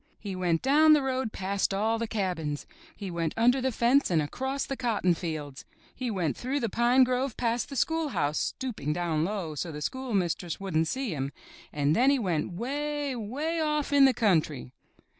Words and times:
He 0.19 0.35
went 0.35 0.63
down 0.63 0.93
the 0.93 1.01
road 1.03 1.31
past 1.31 1.75
all 1.75 1.99
the 1.99 2.07
cabins. 2.07 2.65
He 2.95 3.11
went 3.11 3.35
under 3.37 3.61
the 3.61 3.71
fence 3.71 4.09
and 4.09 4.19
across 4.19 4.65
the 4.65 4.75
cotton 4.75 5.13
fields. 5.13 5.63
He 5.93 6.09
went 6.09 6.35
through 6.35 6.59
the 6.59 6.69
pine 6.69 7.03
grove 7.03 7.37
past 7.37 7.69
the 7.69 7.75
schoolhouse. 7.75 8.55
139 8.59 8.95
MY 8.95 8.95
BOOK 8.95 8.95
HOUSE 8.95 8.95
stooping 8.95 8.95
down 8.95 9.23
low 9.25 9.53
so 9.53 9.71
the 9.71 9.79
schoolmistress 9.79 10.59
wouldn't 10.59 10.87
see 10.87 11.11
him, 11.13 11.31
and 11.71 11.95
then 11.95 12.09
he 12.09 12.17
went 12.17 12.53
'way, 12.53 13.15
'way 13.15 13.59
off 13.61 13.93
in 13.93 14.05
the 14.05 14.13
country. 14.15 14.71